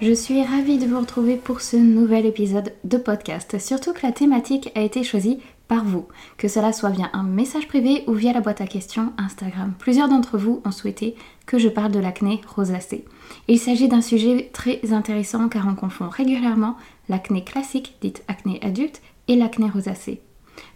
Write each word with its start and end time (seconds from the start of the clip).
Je 0.00 0.12
suis 0.12 0.44
ravie 0.44 0.78
de 0.78 0.86
vous 0.86 1.00
retrouver 1.00 1.34
pour 1.34 1.60
ce 1.60 1.76
nouvel 1.76 2.24
épisode 2.24 2.72
de 2.84 2.98
podcast, 2.98 3.58
surtout 3.58 3.92
que 3.92 4.06
la 4.06 4.12
thématique 4.12 4.70
a 4.76 4.82
été 4.82 5.02
choisie 5.02 5.40
par 5.66 5.84
vous, 5.84 6.06
que 6.36 6.46
cela 6.46 6.72
soit 6.72 6.90
via 6.90 7.10
un 7.14 7.24
message 7.24 7.66
privé 7.66 8.04
ou 8.06 8.12
via 8.12 8.32
la 8.32 8.40
boîte 8.40 8.60
à 8.60 8.68
questions 8.68 9.12
Instagram. 9.18 9.74
Plusieurs 9.76 10.08
d'entre 10.08 10.38
vous 10.38 10.62
ont 10.64 10.70
souhaité 10.70 11.16
que 11.46 11.58
je 11.58 11.68
parle 11.68 11.90
de 11.90 11.98
l'acné 11.98 12.40
rosacée. 12.46 13.06
Il 13.48 13.58
s'agit 13.58 13.88
d'un 13.88 14.00
sujet 14.00 14.50
très 14.52 14.92
intéressant 14.92 15.48
car 15.48 15.66
on 15.66 15.74
confond 15.74 16.08
régulièrement 16.08 16.76
l'acné 17.08 17.42
classique, 17.42 17.96
dite 18.00 18.22
acné 18.28 18.60
adulte, 18.62 19.02
et 19.26 19.34
l'acné 19.34 19.68
rosacée. 19.68 20.20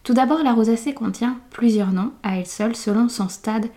Tout 0.02 0.14
d'abord, 0.14 0.42
la 0.42 0.52
rosacée 0.52 0.94
contient 0.94 1.38
plusieurs 1.50 1.92
noms 1.92 2.10
à 2.24 2.38
elle 2.38 2.46
seule 2.46 2.74
selon 2.74 3.08
son 3.08 3.28
stade 3.28 3.68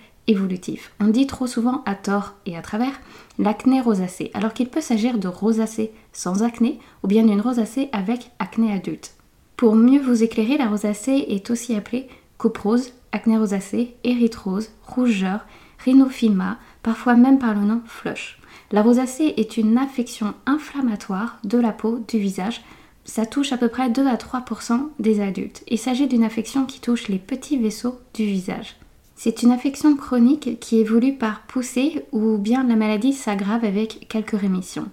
On 0.99 1.07
dit 1.07 1.27
trop 1.27 1.47
souvent 1.47 1.84
à 1.85 1.95
tort 1.95 2.34
et 2.45 2.57
à 2.57 2.61
travers 2.61 2.99
l'acné 3.38 3.81
rosacée, 3.81 4.31
alors 4.34 4.53
qu'il 4.53 4.70
peut 4.70 4.81
s'agir 4.81 5.17
de 5.17 5.27
rosacée 5.27 5.91
sans 6.13 6.43
acné 6.43 6.79
ou 7.03 7.07
bien 7.07 7.23
d'une 7.23 7.41
rosacée 7.41 7.89
avec 7.91 8.32
acné 8.40 8.73
adulte. 8.73 9.13
Pour 9.57 9.76
mieux 9.76 10.01
vous 10.01 10.23
éclairer, 10.23 10.57
la 10.57 10.67
rosacée 10.67 11.26
est 11.29 11.49
aussi 11.49 11.76
appelée 11.76 12.07
coprose, 12.37 12.91
acné 13.12 13.37
rosacée, 13.37 13.95
érythrose, 14.04 14.71
rougeur, 14.85 15.45
rhinophyma, 15.84 16.57
parfois 16.84 17.15
même 17.15 17.39
par 17.39 17.54
le 17.54 17.62
nom 17.62 17.82
flush. 17.85 18.39
La 18.71 18.82
rosacée 18.82 19.34
est 19.37 19.57
une 19.57 19.77
affection 19.77 20.34
inflammatoire 20.45 21.39
de 21.43 21.57
la 21.57 21.71
peau, 21.71 22.04
du 22.07 22.17
visage. 22.17 22.62
Ça 23.05 23.26
touche 23.26 23.54
à 23.54 23.57
peu 23.57 23.67
près 23.67 23.89
2 23.89 24.07
à 24.07 24.15
3% 24.15 24.89
des 24.99 25.21
adultes. 25.21 25.63
Il 25.67 25.77
s'agit 25.77 26.07
d'une 26.07 26.23
affection 26.23 26.65
qui 26.65 26.82
touche 26.82 27.07
les 27.07 27.20
petits 27.20 27.57
vaisseaux 27.57 27.99
du 28.13 28.26
visage. 28.26 28.76
C'est 29.18 29.44
une 29.44 29.52
affection 29.52 29.96
chronique 29.96 30.60
qui 30.60 30.77
évolue 30.77 31.13
par 31.13 31.44
poussée 31.44 32.05
ou 32.12 32.38
bien 32.38 32.63
la 32.63 32.76
maladie 32.76 33.13
s'aggrave 33.13 33.63
avec 33.63 34.07
quelques 34.10 34.40
rémissions. 34.40 34.90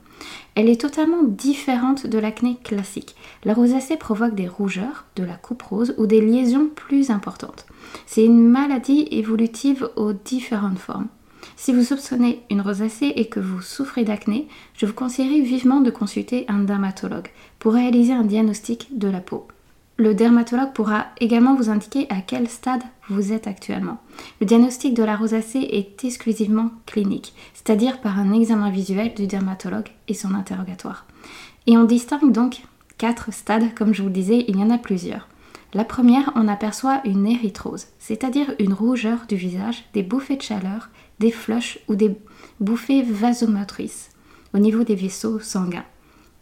Elle 0.54 0.68
est 0.68 0.80
totalement 0.80 1.24
différente 1.24 2.06
de 2.06 2.18
l'acné 2.18 2.56
classique. 2.62 3.16
La 3.44 3.52
rosacée 3.52 3.96
provoque 3.96 4.36
des 4.36 4.46
rougeurs, 4.46 5.06
de 5.16 5.24
la 5.24 5.34
coupe 5.34 5.62
rose 5.62 5.94
ou 5.98 6.06
des 6.06 6.20
liaisons 6.20 6.68
plus 6.68 7.10
importantes. 7.10 7.66
C'est 8.06 8.24
une 8.24 8.48
maladie 8.48 9.08
évolutive 9.10 9.90
aux 9.96 10.12
différentes 10.12 10.78
formes. 10.78 11.08
Si 11.56 11.72
vous 11.72 11.82
soupçonnez 11.82 12.42
une 12.48 12.60
rosacée 12.60 13.12
et 13.16 13.26
que 13.26 13.40
vous 13.40 13.60
souffrez 13.60 14.04
d'acné, 14.04 14.46
je 14.76 14.86
vous 14.86 14.94
conseillerais 14.94 15.40
vivement 15.40 15.80
de 15.80 15.90
consulter 15.90 16.44
un 16.48 16.60
dermatologue 16.60 17.28
pour 17.58 17.72
réaliser 17.72 18.12
un 18.12 18.24
diagnostic 18.24 18.96
de 18.96 19.08
la 19.08 19.20
peau. 19.20 19.48
Le 19.98 20.14
dermatologue 20.14 20.72
pourra 20.72 21.06
également 21.20 21.54
vous 21.54 21.68
indiquer 21.68 22.06
à 22.08 22.22
quel 22.22 22.48
stade 22.48 22.82
vous 23.08 23.32
êtes 23.32 23.46
actuellement. 23.46 23.98
Le 24.40 24.46
diagnostic 24.46 24.94
de 24.94 25.02
la 25.02 25.16
rosacée 25.16 25.68
est 25.70 26.04
exclusivement 26.04 26.70
clinique, 26.86 27.34
c'est-à-dire 27.52 28.00
par 28.00 28.18
un 28.18 28.32
examen 28.32 28.70
visuel 28.70 29.12
du 29.14 29.26
dermatologue 29.26 29.88
et 30.08 30.14
son 30.14 30.34
interrogatoire. 30.34 31.06
Et 31.66 31.76
on 31.76 31.84
distingue 31.84 32.32
donc 32.32 32.62
quatre 32.96 33.32
stades, 33.32 33.74
comme 33.74 33.92
je 33.92 34.02
vous 34.02 34.08
le 34.08 34.14
disais, 34.14 34.44
il 34.48 34.58
y 34.58 34.62
en 34.62 34.70
a 34.70 34.78
plusieurs. 34.78 35.28
La 35.74 35.84
première, 35.84 36.32
on 36.36 36.48
aperçoit 36.48 37.00
une 37.04 37.26
érythrose, 37.26 37.86
c'est-à-dire 37.98 38.54
une 38.58 38.74
rougeur 38.74 39.20
du 39.28 39.36
visage, 39.36 39.84
des 39.94 40.02
bouffées 40.02 40.36
de 40.36 40.42
chaleur, 40.42 40.88
des 41.18 41.30
flushs 41.30 41.78
ou 41.88 41.94
des 41.94 42.16
bouffées 42.60 43.02
vasomotrices 43.02 44.10
au 44.54 44.58
niveau 44.58 44.84
des 44.84 44.94
vaisseaux 44.94 45.38
sanguins 45.38 45.84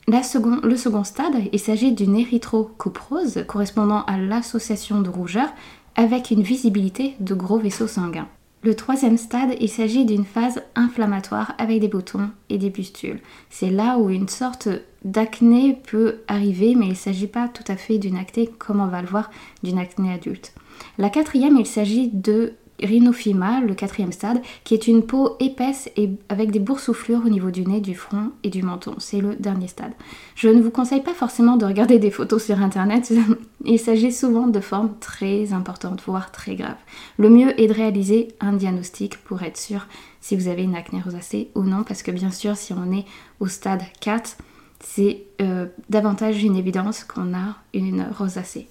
le 0.08 0.76
second 0.76 1.04
stade, 1.04 1.34
il 1.52 1.58
s'agit 1.60 1.92
d'une 1.92 2.16
érythrocoprose 2.16 3.44
correspondant 3.46 4.02
à 4.06 4.18
l'association 4.18 5.00
de 5.00 5.08
rougeur 5.08 5.48
avec 5.96 6.30
une 6.30 6.42
visibilité 6.42 7.14
de 7.20 7.34
gros 7.34 7.58
vaisseaux 7.58 7.86
sanguins. 7.86 8.28
Le 8.62 8.74
troisième 8.74 9.16
stade, 9.16 9.56
il 9.58 9.70
s'agit 9.70 10.04
d'une 10.04 10.26
phase 10.26 10.62
inflammatoire 10.74 11.54
avec 11.56 11.80
des 11.80 11.88
boutons 11.88 12.28
et 12.50 12.58
des 12.58 12.70
pustules. 12.70 13.20
C'est 13.48 13.70
là 13.70 13.96
où 13.96 14.10
une 14.10 14.28
sorte 14.28 14.68
d'acné 15.02 15.78
peut 15.82 16.16
arriver, 16.28 16.74
mais 16.74 16.86
il 16.86 16.90
ne 16.90 16.94
s'agit 16.94 17.26
pas 17.26 17.48
tout 17.48 17.64
à 17.68 17.76
fait 17.76 17.96
d'une 17.96 18.18
acné 18.18 18.46
comme 18.46 18.80
on 18.80 18.86
va 18.86 19.00
le 19.00 19.08
voir 19.08 19.30
d'une 19.62 19.78
acné 19.78 20.12
adulte. 20.12 20.52
La 20.98 21.08
quatrième, 21.08 21.56
il 21.56 21.66
s'agit 21.66 22.08
de 22.08 22.52
rhinophyma, 22.82 23.60
le 23.60 23.74
quatrième 23.74 24.12
stade, 24.12 24.40
qui 24.64 24.74
est 24.74 24.86
une 24.86 25.02
peau 25.02 25.36
épaisse 25.40 25.90
et 25.96 26.10
avec 26.28 26.50
des 26.50 26.58
boursouflures 26.58 27.22
au 27.24 27.28
niveau 27.28 27.50
du 27.50 27.64
nez, 27.64 27.80
du 27.80 27.94
front 27.94 28.30
et 28.42 28.50
du 28.50 28.62
menton. 28.62 28.94
C'est 28.98 29.20
le 29.20 29.34
dernier 29.36 29.68
stade. 29.68 29.92
Je 30.34 30.48
ne 30.48 30.60
vous 30.60 30.70
conseille 30.70 31.02
pas 31.02 31.14
forcément 31.14 31.56
de 31.56 31.66
regarder 31.66 31.98
des 31.98 32.10
photos 32.10 32.44
sur 32.44 32.60
internet. 32.60 33.12
Il 33.64 33.78
s'agit 33.78 34.12
souvent 34.12 34.46
de 34.46 34.60
formes 34.60 34.94
très 35.00 35.52
importantes, 35.52 36.02
voire 36.06 36.32
très 36.32 36.54
graves. 36.54 36.76
Le 37.18 37.30
mieux 37.30 37.60
est 37.60 37.66
de 37.66 37.74
réaliser 37.74 38.28
un 38.40 38.54
diagnostic 38.54 39.18
pour 39.18 39.42
être 39.42 39.58
sûr 39.58 39.86
si 40.20 40.36
vous 40.36 40.48
avez 40.48 40.62
une 40.62 40.76
acné 40.76 41.00
rosacée 41.00 41.50
ou 41.54 41.62
non, 41.62 41.82
parce 41.82 42.02
que 42.02 42.10
bien 42.10 42.30
sûr, 42.30 42.56
si 42.56 42.72
on 42.72 42.92
est 42.92 43.04
au 43.40 43.46
stade 43.46 43.82
4, 44.00 44.36
c'est 44.80 45.22
euh, 45.40 45.66
davantage 45.88 46.42
une 46.42 46.56
évidence 46.56 47.04
qu'on 47.04 47.34
a 47.34 47.56
une 47.74 48.06
rosacée. 48.16 48.68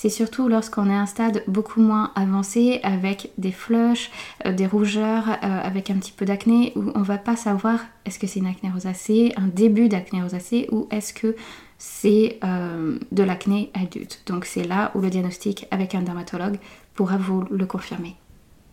C'est 0.00 0.10
surtout 0.10 0.46
lorsqu'on 0.46 0.88
est 0.88 0.94
à 0.94 1.00
un 1.00 1.06
stade 1.06 1.42
beaucoup 1.48 1.80
moins 1.80 2.12
avancé 2.14 2.78
avec 2.84 3.32
des 3.36 3.50
flushs, 3.50 4.12
euh, 4.46 4.52
des 4.52 4.64
rougeurs, 4.64 5.28
euh, 5.28 5.34
avec 5.42 5.90
un 5.90 5.96
petit 5.96 6.12
peu 6.12 6.24
d'acné 6.24 6.72
où 6.76 6.92
on 6.94 7.02
va 7.02 7.18
pas 7.18 7.34
savoir 7.34 7.80
est-ce 8.04 8.20
que 8.20 8.28
c'est 8.28 8.38
une 8.38 8.46
acné 8.46 8.70
rosacée, 8.70 9.32
un 9.34 9.48
début 9.48 9.88
d'acné 9.88 10.22
rosacée 10.22 10.68
ou 10.70 10.86
est-ce 10.92 11.12
que 11.12 11.34
c'est 11.78 12.38
euh, 12.44 12.96
de 13.10 13.22
l'acné 13.24 13.72
adulte. 13.74 14.22
Donc 14.28 14.44
c'est 14.44 14.62
là 14.62 14.92
où 14.94 15.00
le 15.00 15.10
diagnostic 15.10 15.66
avec 15.72 15.96
un 15.96 16.02
dermatologue 16.02 16.60
pourra 16.94 17.16
vous 17.16 17.42
le 17.50 17.66
confirmer. 17.66 18.14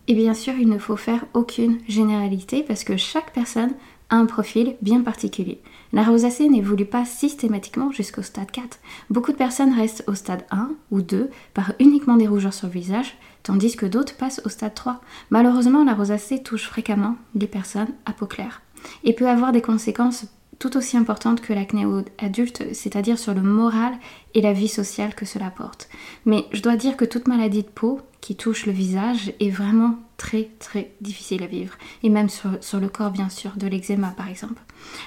Et 0.06 0.14
bien 0.14 0.32
sûr, 0.32 0.54
il 0.56 0.68
ne 0.68 0.78
faut 0.78 0.96
faire 0.96 1.24
aucune 1.34 1.80
généralité 1.88 2.62
parce 2.62 2.84
que 2.84 2.96
chaque 2.96 3.32
personne 3.32 3.72
un 4.10 4.26
profil 4.26 4.76
bien 4.82 5.00
particulier. 5.00 5.60
La 5.92 6.04
rosacée 6.04 6.48
n'évolue 6.48 6.84
pas 6.84 7.04
systématiquement 7.04 7.92
jusqu'au 7.92 8.22
stade 8.22 8.50
4. 8.50 8.78
Beaucoup 9.10 9.32
de 9.32 9.36
personnes 9.36 9.74
restent 9.74 10.04
au 10.06 10.14
stade 10.14 10.44
1 10.50 10.70
ou 10.90 11.02
2 11.02 11.30
par 11.54 11.72
uniquement 11.80 12.16
des 12.16 12.28
rougeurs 12.28 12.54
sur 12.54 12.66
le 12.66 12.72
visage, 12.72 13.16
tandis 13.42 13.76
que 13.76 13.86
d'autres 13.86 14.16
passent 14.16 14.42
au 14.44 14.48
stade 14.48 14.74
3. 14.74 15.00
Malheureusement, 15.30 15.84
la 15.84 15.94
rosacée 15.94 16.42
touche 16.42 16.66
fréquemment 16.66 17.16
les 17.34 17.46
personnes 17.46 17.94
à 18.04 18.12
peau 18.12 18.26
claire 18.26 18.62
et 19.04 19.12
peut 19.12 19.28
avoir 19.28 19.52
des 19.52 19.62
conséquences 19.62 20.26
tout 20.58 20.76
aussi 20.76 20.96
importantes 20.96 21.40
que 21.40 21.52
l'acné 21.52 21.84
adulte, 22.18 22.64
c'est-à-dire 22.72 23.18
sur 23.18 23.34
le 23.34 23.42
moral 23.42 23.94
et 24.34 24.40
la 24.40 24.52
vie 24.52 24.68
sociale 24.68 25.14
que 25.14 25.26
cela 25.26 25.50
porte. 25.50 25.88
Mais 26.24 26.46
je 26.52 26.62
dois 26.62 26.76
dire 26.76 26.96
que 26.96 27.04
toute 27.04 27.28
maladie 27.28 27.62
de 27.62 27.68
peau 27.68 28.00
qui 28.20 28.36
touche 28.36 28.66
le 28.66 28.72
visage 28.72 29.32
est 29.38 29.50
vraiment 29.50 29.98
très 30.16 30.48
très 30.58 30.92
difficile 31.00 31.42
à 31.42 31.46
vivre. 31.46 31.74
Et 32.02 32.08
même 32.08 32.28
sur, 32.28 32.50
sur 32.60 32.80
le 32.80 32.88
corps, 32.88 33.10
bien 33.10 33.28
sûr, 33.28 33.52
de 33.56 33.66
l'eczéma 33.66 34.14
par 34.16 34.28
exemple. 34.28 34.62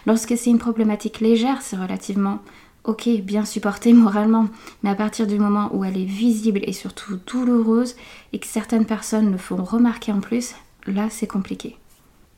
Lorsque 0.06 0.38
c'est 0.38 0.50
une 0.50 0.60
problématique 0.60 1.20
légère, 1.20 1.62
c'est 1.62 1.78
relativement 1.78 2.40
ok, 2.84 3.10
bien 3.22 3.46
supporté 3.46 3.94
moralement, 4.06 4.48
mais 4.84 4.90
à 4.90 4.96
partir 4.96 5.28
du 5.28 5.40
moment 5.40 5.70
où 5.74 5.84
elle 5.84 5.98
est 5.98 6.06
visible 6.06 6.62
et 6.64 6.74
surtout 6.74 7.20
douloureuse 7.28 7.96
et 8.34 8.40
que 8.40 8.48
certaines 8.48 8.86
personnes 8.86 9.32
le 9.32 9.38
font 9.38 9.64
remarquer 9.64 10.12
en 10.12 10.20
plus, 10.20 10.54
là 10.86 11.08
c'est 11.10 11.28
compliqué. 11.28 11.79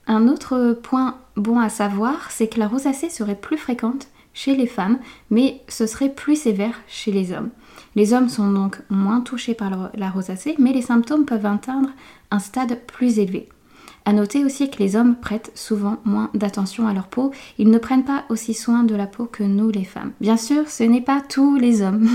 Un 0.08 0.28
autre 0.28 0.80
point 0.84 1.18
bon 1.36 1.60
à 1.60 1.70
savoir, 1.70 2.32
c'est 2.32 2.48
que 2.48 2.60
la 2.60 2.68
rosacée 2.68 3.10
serait 3.10 3.36
plus 3.36 3.58
fréquente 3.58 4.08
chez 4.34 4.56
les 4.56 4.68
femmes, 4.68 5.00
mais 5.30 5.62
ce 5.68 5.86
serait 5.86 6.10
plus 6.10 6.36
sévère 6.36 6.76
chez 6.88 7.12
les 7.12 7.32
hommes. 7.34 7.50
Les 7.96 8.14
hommes 8.14 8.30
sont 8.30 8.52
donc 8.52 8.82
moins 8.90 9.22
touchés 9.22 9.54
par 9.54 9.92
la 9.94 10.10
rosacée, 10.10 10.56
mais 10.58 10.74
les 10.74 10.82
symptômes 10.82 11.26
peuvent 11.26 11.46
atteindre 11.46 11.90
un 12.32 12.40
stade 12.40 12.80
plus 12.88 13.20
élevé. 13.20 13.50
A 14.06 14.14
noter 14.14 14.44
aussi 14.44 14.70
que 14.70 14.80
les 14.80 14.96
hommes 14.96 15.16
prêtent 15.16 15.52
souvent 15.54 15.98
moins 16.06 16.30
d'attention 16.34 16.88
à 16.88 16.94
leur 16.94 17.08
peau, 17.08 17.32
ils 17.58 17.70
ne 17.70 17.78
prennent 17.78 18.04
pas 18.04 18.24
aussi 18.30 18.54
soin 18.54 18.84
de 18.84 18.96
la 18.96 19.06
peau 19.06 19.26
que 19.26 19.44
nous 19.44 19.70
les 19.70 19.84
femmes. 19.84 20.12
Bien 20.20 20.38
sûr, 20.38 20.68
ce 20.70 20.84
n'est 20.84 21.02
pas 21.02 21.22
tous 21.22 21.58
les 21.58 21.82
hommes. 21.82 22.08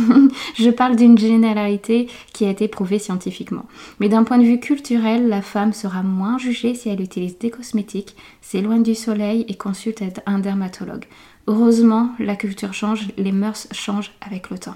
Je 0.57 0.71
parle 0.71 0.97
d'une 0.97 1.19
généralité 1.19 2.09
qui 2.33 2.45
a 2.45 2.51
été 2.51 2.67
prouvée 2.67 2.99
scientifiquement. 2.99 3.67
Mais 4.01 4.09
d'un 4.09 4.25
point 4.25 4.39
de 4.39 4.45
vue 4.45 4.61
culturel, 4.61 5.29
la 5.29 5.43
femme 5.43 5.73
sera 5.73 6.03
moins 6.03 6.39
jugée 6.39 6.75
si 6.75 6.89
elle 6.89 7.01
utilise 7.01 7.39
des 7.39 7.51
cosmétiques, 7.51 8.17
s'éloigne 8.41 8.83
du 8.83 8.95
soleil 8.95 9.45
et 9.49 9.55
consulte 9.55 10.03
un 10.27 10.39
dermatologue. 10.39 11.05
Heureusement, 11.47 12.11
la 12.19 12.35
culture 12.35 12.75
change, 12.75 13.09
les 13.17 13.33
mœurs 13.33 13.69
changent 13.71 14.13
avec 14.21 14.51
le 14.51 14.59
temps. 14.59 14.75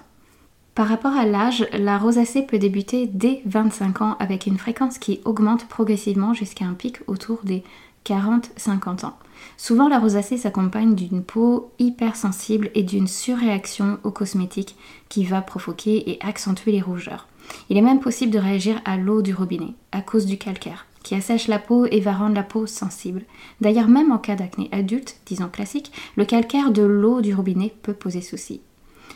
Par 0.80 0.88
rapport 0.88 1.12
à 1.12 1.26
l'âge, 1.26 1.68
la 1.74 1.98
rosacée 1.98 2.40
peut 2.40 2.58
débuter 2.58 3.06
dès 3.06 3.42
25 3.44 4.00
ans 4.00 4.16
avec 4.18 4.46
une 4.46 4.56
fréquence 4.56 4.96
qui 4.96 5.20
augmente 5.26 5.68
progressivement 5.68 6.32
jusqu'à 6.32 6.64
un 6.64 6.72
pic 6.72 7.00
autour 7.06 7.40
des 7.44 7.62
40-50 8.06 9.04
ans. 9.04 9.18
Souvent, 9.58 9.90
la 9.90 9.98
rosacée 9.98 10.38
s'accompagne 10.38 10.94
d'une 10.94 11.22
peau 11.22 11.70
hypersensible 11.78 12.70
et 12.74 12.82
d'une 12.82 13.08
surréaction 13.08 13.98
aux 14.04 14.10
cosmétiques 14.10 14.74
qui 15.10 15.26
va 15.26 15.42
provoquer 15.42 16.12
et 16.12 16.18
accentuer 16.22 16.72
les 16.72 16.80
rougeurs. 16.80 17.28
Il 17.68 17.76
est 17.76 17.82
même 17.82 18.00
possible 18.00 18.32
de 18.32 18.38
réagir 18.38 18.80
à 18.86 18.96
l'eau 18.96 19.20
du 19.20 19.34
robinet 19.34 19.74
à 19.92 20.00
cause 20.00 20.24
du 20.24 20.38
calcaire 20.38 20.86
qui 21.02 21.14
assèche 21.14 21.48
la 21.48 21.58
peau 21.58 21.84
et 21.90 22.00
va 22.00 22.14
rendre 22.14 22.34
la 22.34 22.42
peau 22.42 22.66
sensible. 22.66 23.24
D'ailleurs, 23.60 23.88
même 23.88 24.12
en 24.12 24.18
cas 24.18 24.36
d'acné 24.36 24.70
adulte, 24.72 25.16
disons 25.26 25.48
classique, 25.48 25.92
le 26.16 26.24
calcaire 26.24 26.70
de 26.70 26.82
l'eau 26.82 27.20
du 27.20 27.34
robinet 27.34 27.74
peut 27.82 27.92
poser 27.92 28.22
souci. 28.22 28.62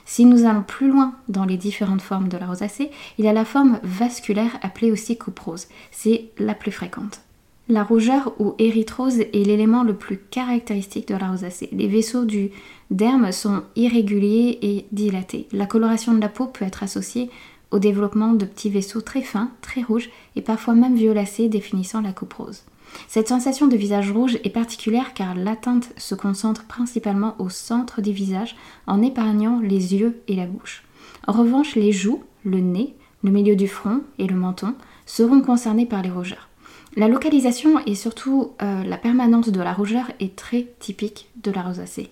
Si 0.05 0.25
nous 0.25 0.45
allons 0.45 0.63
plus 0.63 0.89
loin 0.89 1.15
dans 1.29 1.45
les 1.45 1.57
différentes 1.57 2.03
formes 2.03 2.29
de 2.29 2.37
la 2.37 2.47
rosacée, 2.47 2.91
il 3.19 3.25
y 3.25 3.29
a 3.29 3.33
la 3.33 3.45
forme 3.45 3.81
vasculaire 3.83 4.59
appelée 4.63 4.91
aussi 4.93 5.17
couperose. 5.17 5.67
C'est 5.91 6.27
la 6.39 6.55
plus 6.55 6.73
fréquente. 6.73 7.21
La 7.69 7.83
rougeur 7.83 8.35
ou 8.39 8.55
érythrose 8.59 9.21
est 9.21 9.47
l'élément 9.47 9.85
le 9.85 9.95
plus 9.95 10.19
caractéristique 10.19 11.09
de 11.09 11.15
la 11.15 11.31
rosacée. 11.31 11.71
Les 11.73 11.89
vaisseaux 11.89 12.27
du 12.27 12.51
derme 12.91 13.33
sont 13.33 13.63
irréguliers 13.75 14.59
et 14.61 14.87
dilatés. 14.93 15.49
La 15.53 15.65
coloration 15.65 16.13
de 16.13 16.21
la 16.21 16.29
peau 16.29 16.47
peut 16.47 16.67
être 16.67 16.83
associée 16.83 17.31
au 17.71 17.79
développement 17.79 18.35
de 18.35 18.45
petits 18.45 18.69
vaisseaux 18.69 19.01
très 19.01 19.23
fins, 19.23 19.51
très 19.63 19.83
rouges 19.83 20.11
et 20.37 20.43
parfois 20.43 20.75
même 20.75 20.95
violacés 20.95 21.49
définissant 21.49 22.03
la 22.03 22.13
couperose. 22.13 22.65
Cette 23.09 23.29
sensation 23.29 23.67
de 23.67 23.77
visage 23.77 24.11
rouge 24.11 24.39
est 24.45 24.51
particulière 24.51 25.15
car 25.15 25.35
l'atteinte 25.35 25.93
se 25.97 26.15
concentre 26.15 26.65
principalement 26.65 27.35
au 27.39 27.49
centre 27.49 28.01
des 28.01 28.13
visages 28.13 28.57
en 28.87 29.03
épargnant 29.03 29.61
les 29.61 29.95
yeux 29.95 30.21
et 30.29 30.37
la 30.37 30.47
bouche. 30.47 30.85
En 31.27 31.33
revanche, 31.33 31.75
les 31.75 31.93
joues, 31.93 32.23
le 32.45 32.61
nez, 32.61 32.95
le 33.23 33.31
milieu 33.31 33.57
du 33.57 33.69
front 33.69 34.03
et 34.19 34.27
le 34.27 34.37
menton 34.37 34.75
seront 35.07 35.41
concernés 35.41 35.87
par 35.87 36.03
les 36.03 36.11
rougeurs. 36.11 36.49
La 36.97 37.09
localisation 37.09 37.81
et 37.87 37.95
surtout 37.95 38.53
euh, 38.63 38.85
la 38.85 38.97
permanence 38.97 39.49
de 39.49 39.61
la 39.61 39.73
rougeur 39.73 40.11
est 40.21 40.37
très 40.37 40.69
typique 40.79 41.29
de 41.43 41.51
la 41.51 41.63
rosacée. 41.63 42.11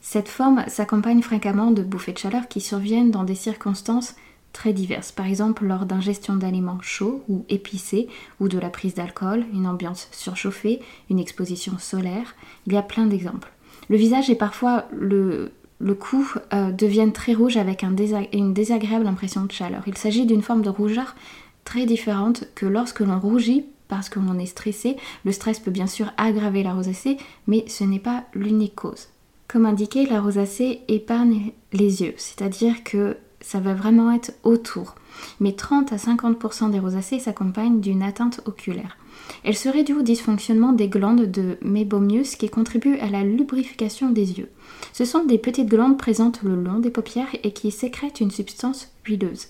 Cette 0.00 0.28
forme 0.28 0.64
s'accompagne 0.68 1.22
fréquemment 1.22 1.70
de 1.70 1.82
bouffées 1.82 2.12
de 2.12 2.18
chaleur 2.18 2.48
qui 2.48 2.60
surviennent 2.60 3.10
dans 3.10 3.24
des 3.24 3.34
circonstances 3.34 4.14
très 4.54 4.72
diverses, 4.72 5.12
par 5.12 5.26
exemple 5.26 5.66
lors 5.66 5.84
d'ingestion 5.84 6.36
d'aliments 6.36 6.80
chauds 6.80 7.22
ou 7.28 7.44
épicés 7.50 8.08
ou 8.40 8.48
de 8.48 8.58
la 8.58 8.70
prise 8.70 8.94
d'alcool, 8.94 9.44
une 9.52 9.66
ambiance 9.66 10.08
surchauffée, 10.12 10.80
une 11.10 11.18
exposition 11.18 11.76
solaire. 11.78 12.34
Il 12.66 12.72
y 12.72 12.78
a 12.78 12.82
plein 12.82 13.06
d'exemples. 13.06 13.52
Le 13.90 13.98
visage 13.98 14.30
et 14.30 14.34
parfois 14.34 14.86
le, 14.92 15.52
cou 15.98 16.26
euh, 16.54 16.72
deviennent 16.72 17.12
très 17.12 17.34
rouges 17.34 17.58
avec 17.58 17.82
une 17.82 18.54
désagréable 18.54 19.06
impression 19.06 19.44
de 19.44 19.52
chaleur. 19.52 19.82
Il 19.86 19.98
s'agit 19.98 20.24
d'une 20.24 20.40
forme 20.40 20.62
de 20.62 20.70
rougeur 20.70 21.14
très 21.64 21.84
différente 21.84 22.44
que 22.54 22.64
lorsque 22.64 23.00
l'on 23.00 23.20
rougit 23.20 23.66
parce 23.88 24.08
que 24.08 24.18
l'on 24.18 24.38
est 24.38 24.46
stressé. 24.46 24.96
Le 25.24 25.32
stress 25.32 25.58
peut 25.58 25.70
bien 25.70 25.86
sûr 25.86 26.10
aggraver 26.16 26.62
la 26.62 26.72
rosacée, 26.72 27.18
mais 27.46 27.64
ce 27.68 27.84
n'est 27.84 27.98
pas 27.98 28.24
l'unique 28.34 28.74
cause. 28.74 29.08
Comme 29.46 29.66
indiqué, 29.66 30.06
la 30.06 30.20
rosacée 30.20 30.80
épargne 30.88 31.52
les 31.72 32.02
yeux, 32.02 32.14
c'est-à-dire 32.16 32.82
que 32.82 33.16
ça 33.44 33.60
va 33.60 33.74
vraiment 33.74 34.10
être 34.10 34.32
autour. 34.42 34.94
Mais 35.38 35.52
30 35.52 35.92
à 35.92 35.96
50% 35.96 36.70
des 36.70 36.78
rosacées 36.78 37.20
s'accompagnent 37.20 37.80
d'une 37.80 38.02
atteinte 38.02 38.40
oculaire. 38.46 38.96
Elle 39.44 39.56
serait 39.56 39.84
due 39.84 39.94
au 39.94 40.02
dysfonctionnement 40.02 40.72
des 40.72 40.88
glandes 40.88 41.30
de 41.30 41.58
Meibomius 41.62 42.36
qui 42.36 42.48
contribuent 42.48 42.98
à 42.98 43.10
la 43.10 43.22
lubrification 43.22 44.10
des 44.10 44.38
yeux. 44.38 44.50
Ce 44.92 45.04
sont 45.04 45.24
des 45.24 45.38
petites 45.38 45.68
glandes 45.68 45.98
présentes 45.98 46.42
le 46.42 46.56
long 46.56 46.78
des 46.78 46.90
paupières 46.90 47.36
et 47.42 47.52
qui 47.52 47.70
sécrètent 47.70 48.20
une 48.20 48.30
substance 48.30 48.90
huileuse. 49.06 49.48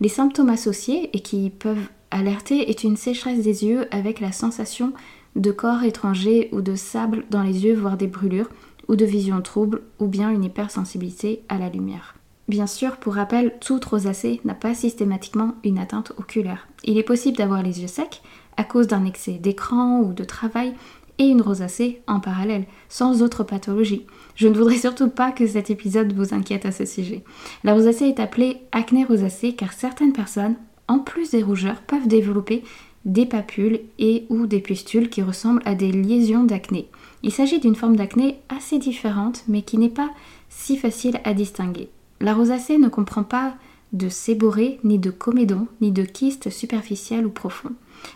Les 0.00 0.08
symptômes 0.08 0.48
associés 0.48 1.10
et 1.12 1.20
qui 1.20 1.50
peuvent 1.50 1.88
alerter 2.10 2.70
est 2.70 2.84
une 2.84 2.96
sécheresse 2.96 3.42
des 3.42 3.64
yeux 3.64 3.86
avec 3.90 4.20
la 4.20 4.32
sensation 4.32 4.92
de 5.34 5.50
corps 5.50 5.82
étranger 5.82 6.48
ou 6.52 6.60
de 6.60 6.74
sable 6.74 7.24
dans 7.30 7.42
les 7.42 7.64
yeux, 7.64 7.74
voire 7.74 7.96
des 7.96 8.06
brûlures, 8.06 8.50
ou 8.88 8.96
de 8.96 9.04
vision 9.04 9.40
trouble, 9.40 9.82
ou 9.98 10.06
bien 10.06 10.30
une 10.30 10.44
hypersensibilité 10.44 11.42
à 11.48 11.58
la 11.58 11.68
lumière. 11.68 12.14
Bien 12.52 12.66
sûr, 12.66 12.98
pour 12.98 13.14
rappel, 13.14 13.54
toute 13.62 13.86
rosacée 13.86 14.42
n'a 14.44 14.52
pas 14.52 14.74
systématiquement 14.74 15.54
une 15.64 15.78
atteinte 15.78 16.12
oculaire. 16.18 16.68
Il 16.84 16.98
est 16.98 17.02
possible 17.02 17.38
d'avoir 17.38 17.62
les 17.62 17.80
yeux 17.80 17.88
secs 17.88 18.20
à 18.58 18.62
cause 18.62 18.88
d'un 18.88 19.06
excès 19.06 19.38
d'écran 19.38 20.00
ou 20.00 20.12
de 20.12 20.22
travail 20.22 20.74
et 21.18 21.24
une 21.24 21.40
rosacée 21.40 22.02
en 22.06 22.20
parallèle, 22.20 22.66
sans 22.90 23.22
autre 23.22 23.42
pathologie. 23.42 24.04
Je 24.34 24.48
ne 24.48 24.54
voudrais 24.54 24.76
surtout 24.76 25.08
pas 25.08 25.32
que 25.32 25.46
cet 25.46 25.70
épisode 25.70 26.12
vous 26.12 26.34
inquiète 26.34 26.66
à 26.66 26.72
ce 26.72 26.84
sujet. 26.84 27.24
La 27.64 27.72
rosacée 27.72 28.04
est 28.04 28.20
appelée 28.20 28.58
acné 28.70 29.04
rosacée 29.04 29.54
car 29.54 29.72
certaines 29.72 30.12
personnes, 30.12 30.56
en 30.88 30.98
plus 30.98 31.30
des 31.30 31.42
rougeurs, 31.42 31.80
peuvent 31.80 32.06
développer 32.06 32.64
des 33.06 33.24
papules 33.24 33.80
et 33.98 34.26
ou 34.28 34.46
des 34.46 34.60
pustules 34.60 35.08
qui 35.08 35.22
ressemblent 35.22 35.62
à 35.64 35.74
des 35.74 35.90
lésions 35.90 36.44
d'acné. 36.44 36.90
Il 37.22 37.32
s'agit 37.32 37.60
d'une 37.60 37.76
forme 37.76 37.96
d'acné 37.96 38.40
assez 38.54 38.78
différente 38.78 39.42
mais 39.48 39.62
qui 39.62 39.78
n'est 39.78 39.88
pas 39.88 40.10
si 40.50 40.76
facile 40.76 41.18
à 41.24 41.32
distinguer. 41.32 41.88
La 42.22 42.34
rosacée 42.34 42.78
ne 42.78 42.88
comprend 42.88 43.24
pas 43.24 43.54
de 43.92 44.08
séborrhée, 44.08 44.78
ni 44.84 45.00
de 45.00 45.10
comédon, 45.10 45.66
ni 45.80 45.90
de 45.90 46.04
kyste 46.04 46.50
superficiel 46.50 47.26
ou 47.26 47.30
profond. 47.30 47.72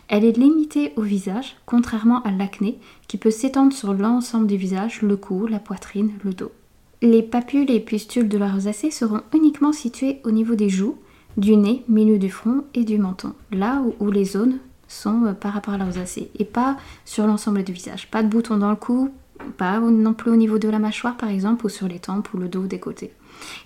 Elle 0.07 0.23
est 0.23 0.37
limitée 0.37 0.93
au 0.95 1.01
visage, 1.01 1.57
contrairement 1.65 2.23
à 2.23 2.31
l'acné, 2.31 2.79
qui 3.09 3.17
peut 3.17 3.31
s'étendre 3.31 3.73
sur 3.73 3.93
l'ensemble 3.93 4.47
du 4.47 4.55
visage, 4.55 5.01
le 5.01 5.17
cou, 5.17 5.45
la 5.45 5.59
poitrine, 5.59 6.11
le 6.23 6.33
dos. 6.33 6.53
Les 7.01 7.21
papules 7.21 7.69
et 7.69 7.81
pustules 7.81 8.29
de 8.29 8.37
la 8.37 8.49
rosacée 8.49 8.91
seront 8.91 9.21
uniquement 9.35 9.73
situées 9.73 10.21
au 10.23 10.31
niveau 10.31 10.55
des 10.55 10.69
joues, 10.69 10.97
du 11.35 11.57
nez, 11.57 11.83
milieu 11.89 12.17
du 12.17 12.29
front 12.29 12.63
et 12.73 12.85
du 12.85 12.97
menton, 12.97 13.33
là 13.51 13.83
où, 13.99 14.09
les 14.09 14.25
zones 14.25 14.59
sont 14.87 15.25
euh, 15.25 15.33
par 15.33 15.51
rapport 15.51 15.73
à 15.73 15.77
la 15.77 15.85
rosacée, 15.85 16.31
et 16.39 16.45
pas 16.45 16.77
sur 17.03 17.27
l'ensemble 17.27 17.61
du 17.63 17.73
visage. 17.73 18.09
Pas 18.09 18.23
de 18.23 18.29
boutons 18.29 18.57
dans 18.57 18.69
le 18.69 18.77
cou, 18.77 19.09
pas 19.57 19.81
non 19.81 20.13
plus 20.13 20.31
au 20.31 20.37
niveau 20.37 20.59
de 20.59 20.69
la 20.69 20.79
mâchoire 20.79 21.17
par 21.17 21.29
exemple, 21.29 21.65
ou 21.65 21.69
sur 21.69 21.89
les 21.89 21.99
tempes 21.99 22.33
ou 22.33 22.37
le 22.37 22.47
dos 22.47 22.67
des 22.67 22.79
côtés. 22.79 23.11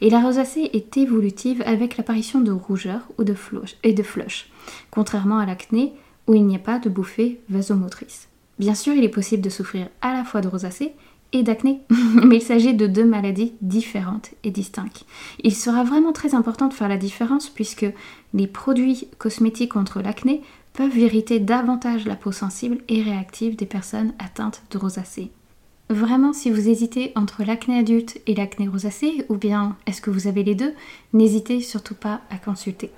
Et 0.01 0.09
la 0.09 0.21
rosacée 0.21 0.69
est 0.73 0.97
évolutive 0.97 1.63
avec 1.65 1.97
l'apparition 1.97 2.41
de 2.41 2.51
rougeur 2.51 3.01
ou 3.17 3.23
de 3.23 3.35
et 3.83 3.93
de 3.93 4.03
flush, 4.03 4.49
contrairement 4.89 5.39
à 5.39 5.45
l'acné 5.45 5.93
où 6.27 6.33
il 6.33 6.45
n'y 6.45 6.55
a 6.55 6.59
pas 6.59 6.79
de 6.79 6.89
bouffée 6.89 7.41
vasomotrice. 7.49 8.27
Bien 8.59 8.75
sûr, 8.75 8.93
il 8.93 9.03
est 9.03 9.09
possible 9.09 9.43
de 9.43 9.49
souffrir 9.49 9.87
à 10.01 10.13
la 10.13 10.23
fois 10.23 10.41
de 10.41 10.47
rosacée 10.47 10.93
et 11.33 11.43
d'acné, 11.43 11.81
mais 11.89 12.37
il 12.37 12.41
s'agit 12.41 12.73
de 12.73 12.87
deux 12.87 13.05
maladies 13.05 13.53
différentes 13.61 14.31
et 14.43 14.51
distinctes. 14.51 15.05
Il 15.43 15.55
sera 15.55 15.83
vraiment 15.83 16.11
très 16.11 16.35
important 16.35 16.67
de 16.67 16.73
faire 16.73 16.89
la 16.89 16.97
différence 16.97 17.49
puisque 17.49 17.85
les 18.33 18.47
produits 18.47 19.07
cosmétiques 19.17 19.71
contre 19.71 20.01
l'acné 20.01 20.41
peuvent 20.73 20.97
irriter 20.97 21.39
davantage 21.39 22.05
la 22.05 22.15
peau 22.15 22.31
sensible 22.31 22.79
et 22.87 23.01
réactive 23.01 23.55
des 23.55 23.65
personnes 23.65 24.13
atteintes 24.19 24.63
de 24.71 24.77
rosacée. 24.77 25.31
Vraiment, 25.91 26.31
si 26.31 26.49
vous 26.49 26.69
hésitez 26.69 27.11
entre 27.15 27.43
l'acné 27.43 27.77
adulte 27.77 28.21
et 28.25 28.33
l'acné 28.33 28.65
rosacée, 28.65 29.25
ou 29.27 29.35
bien 29.35 29.75
est-ce 29.85 29.99
que 29.99 30.09
vous 30.09 30.25
avez 30.27 30.41
les 30.41 30.55
deux, 30.55 30.73
n'hésitez 31.11 31.59
surtout 31.59 31.95
pas 31.95 32.21
à 32.29 32.37
consulter. 32.37 32.91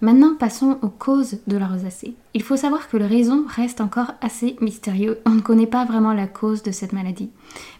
Maintenant, 0.00 0.34
passons 0.34 0.78
aux 0.80 0.88
causes 0.88 1.40
de 1.46 1.58
la 1.58 1.68
rosacée. 1.68 2.14
Il 2.32 2.42
faut 2.42 2.56
savoir 2.56 2.88
que 2.88 2.96
le 2.96 3.04
raison 3.04 3.44
reste 3.46 3.82
encore 3.82 4.12
assez 4.22 4.56
mystérieux. 4.62 5.18
On 5.26 5.32
ne 5.32 5.42
connaît 5.42 5.66
pas 5.66 5.84
vraiment 5.84 6.14
la 6.14 6.26
cause 6.26 6.62
de 6.62 6.70
cette 6.70 6.94
maladie. 6.94 7.28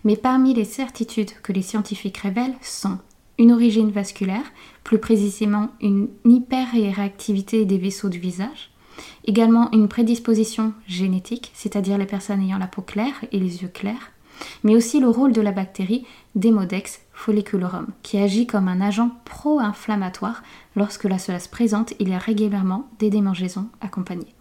Mais 0.05 0.17
parmi 0.17 0.53
les 0.53 0.67
certitudes 0.67 1.33
que 1.43 1.55
les 1.55 1.63
scientifiques 1.63 2.19
révèlent 2.19 2.57
sont 2.61 2.99
une 3.39 3.53
origine 3.53 3.91
vasculaire, 3.91 4.53
plus 4.85 4.99
précisément 4.99 5.71
une 5.81 6.09
hyperréactivité 6.27 7.65
des 7.65 7.79
vaisseaux 7.79 8.11
du 8.11 8.19
visage, 8.19 8.71
également 9.25 9.71
une 9.73 9.89
prédisposition 9.89 10.75
génétique, 10.87 11.53
c'est-à-dire 11.55 11.97
les 11.97 12.05
personnes 12.05 12.43
ayant 12.43 12.59
la 12.59 12.67
peau 12.67 12.83
claire 12.83 13.25
et 13.33 13.39
les 13.39 13.63
yeux 13.63 13.71
clairs, 13.73 14.13
mais 14.65 14.77
aussi 14.77 15.01
le 15.01 15.09
rôle 15.09 15.33
de 15.33 15.41
la 15.41 15.53
bactérie 15.53 16.07
Demodex 16.35 17.01
folliculorum, 17.13 17.87
qui 18.03 18.19
agit 18.19 18.47
comme 18.47 18.69
un 18.69 18.81
agent 18.81 19.11
pro-inflammatoire. 19.25 20.43
Lorsque 20.77 21.05
la 21.05 21.19
cela 21.19 21.41
se 21.41 21.49
présente, 21.49 21.95
il 21.99 22.09
y 22.09 22.15
a 22.15 22.19
régulièrement 22.19 22.89
des 22.99 23.11
démangeaisons 23.11 23.67
accompagnées. 23.81 24.35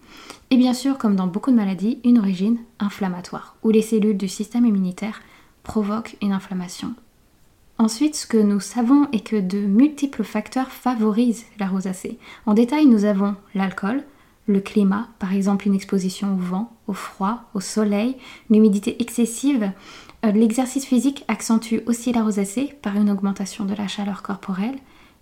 Et 0.52 0.58
bien 0.58 0.74
sûr, 0.74 0.98
comme 0.98 1.16
dans 1.16 1.28
beaucoup 1.28 1.52
de 1.52 1.56
maladies, 1.56 2.00
une 2.04 2.20
origine 2.20 2.60
inflammatoire, 2.80 3.56
où 3.64 3.70
les 3.70 3.82
cellules 3.82 4.18
du 4.18 4.28
système 4.28 4.66
immunitaire 4.66 5.22
provoquent 5.64 6.16
une 6.22 6.32
inflammation. 6.32 6.94
Ensuite, 7.80 8.16
ce 8.16 8.26
que 8.26 8.38
nous 8.38 8.60
savons 8.60 9.08
est 9.12 9.20
que 9.20 9.36
de 9.36 9.60
multiples 9.60 10.24
facteurs 10.24 10.72
favorisent 10.72 11.46
la 11.60 11.68
rosacée. 11.68 12.18
En 12.46 12.54
détail, 12.54 12.88
nous 12.88 13.06
avons 13.06 13.36
l'alcool, 13.54 14.04
le 14.48 14.62
climat, 14.62 15.10
par 15.20 15.34
exemple 15.34 15.68
une 15.68 15.76
exposition 15.76 16.34
au 16.34 16.38
vent, 16.38 16.74
au 16.88 16.94
froid, 16.94 17.44
au 17.54 17.60
soleil, 17.60 18.16
l'humidité 18.50 19.02
excessive. 19.02 19.72
Euh, 20.26 20.32
l'exercice 20.32 20.86
physique 20.86 21.24
accentue 21.28 21.80
aussi 21.86 22.12
la 22.14 22.24
rosacée 22.24 22.74
par 22.82 22.96
une 22.96 23.12
augmentation 23.12 23.66
de 23.66 23.76
la 23.76 23.88
chaleur 23.88 24.24
corporelle. 24.24 24.78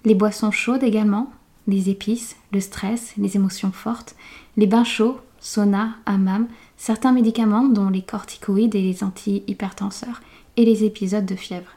Les 0.05 0.15
boissons 0.15 0.51
chaudes 0.51 0.83
également, 0.83 1.31
les 1.67 1.89
épices, 1.89 2.35
le 2.53 2.61
stress, 2.61 3.13
les 3.17 3.35
émotions 3.35 3.71
fortes, 3.71 4.15
les 4.55 4.67
bains 4.67 4.83
chauds, 4.83 5.19
sauna, 5.39 5.95
hammam, 6.05 6.47
certains 6.77 7.11
médicaments 7.11 7.67
dont 7.67 7.89
les 7.89 8.03
corticoïdes 8.03 8.75
et 8.75 8.81
les 8.81 9.03
antihypertenseurs 9.03 10.21
et 10.57 10.65
les 10.65 10.83
épisodes 10.83 11.25
de 11.25 11.35
fièvre. 11.35 11.71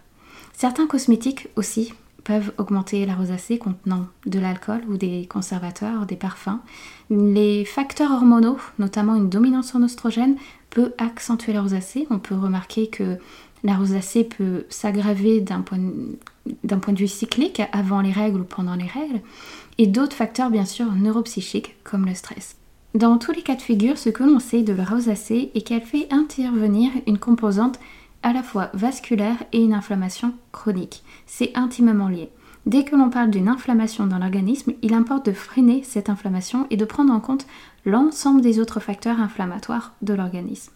Certains 0.52 0.86
cosmétiques 0.86 1.48
aussi 1.56 1.92
peuvent 2.28 2.52
augmenter 2.58 3.06
la 3.06 3.14
rosacée 3.14 3.56
contenant 3.56 4.04
de 4.26 4.38
l'alcool 4.38 4.82
ou 4.86 4.98
des 4.98 5.26
conservateurs, 5.26 6.04
des 6.04 6.14
parfums. 6.14 6.58
Les 7.08 7.64
facteurs 7.64 8.10
hormonaux, 8.10 8.58
notamment 8.78 9.14
une 9.14 9.30
dominance 9.30 9.74
en 9.74 9.82
oestrogène, 9.82 10.36
peut 10.68 10.92
accentuer 10.98 11.54
la 11.54 11.62
rosacée. 11.62 12.06
On 12.10 12.18
peut 12.18 12.34
remarquer 12.34 12.88
que 12.88 13.16
la 13.64 13.76
rosacée 13.76 14.24
peut 14.24 14.66
s'aggraver 14.68 15.40
d'un 15.40 15.62
point, 15.62 15.80
point, 16.82 16.92
de 16.92 16.98
vue 16.98 17.08
cyclique 17.08 17.62
avant 17.72 18.02
les 18.02 18.12
règles 18.12 18.42
ou 18.42 18.44
pendant 18.44 18.74
les 18.74 18.86
règles, 18.86 19.22
et 19.78 19.86
d'autres 19.86 20.14
facteurs 20.14 20.50
bien 20.50 20.66
sûr 20.66 20.92
neuropsychiques 20.92 21.76
comme 21.82 22.04
le 22.04 22.14
stress. 22.14 22.56
Dans 22.94 23.16
tous 23.16 23.32
les 23.32 23.42
cas 23.42 23.54
de 23.54 23.62
figure, 23.62 23.96
ce 23.96 24.10
que 24.10 24.22
l'on 24.22 24.38
sait 24.38 24.62
de 24.62 24.74
la 24.74 24.84
rosacée 24.84 25.50
est 25.54 25.62
qu'elle 25.62 25.80
fait 25.80 26.08
intervenir 26.10 26.90
une 27.06 27.18
composante 27.18 27.80
à 28.22 28.32
la 28.32 28.42
fois 28.42 28.70
vasculaire 28.74 29.42
et 29.52 29.62
une 29.62 29.74
inflammation 29.74 30.34
chronique. 30.52 31.02
C'est 31.26 31.56
intimement 31.56 32.08
lié. 32.08 32.30
Dès 32.66 32.84
que 32.84 32.96
l'on 32.96 33.08
parle 33.08 33.30
d'une 33.30 33.48
inflammation 33.48 34.06
dans 34.06 34.18
l'organisme, 34.18 34.72
il 34.82 34.92
importe 34.92 35.26
de 35.26 35.32
freiner 35.32 35.82
cette 35.84 36.10
inflammation 36.10 36.66
et 36.70 36.76
de 36.76 36.84
prendre 36.84 37.12
en 37.12 37.20
compte 37.20 37.46
l'ensemble 37.86 38.42
des 38.42 38.60
autres 38.60 38.80
facteurs 38.80 39.20
inflammatoires 39.20 39.94
de 40.02 40.12
l'organisme. 40.12 40.72